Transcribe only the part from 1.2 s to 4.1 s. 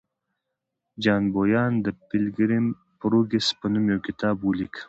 بونیان د پیلګریم پروګریس په نوم یو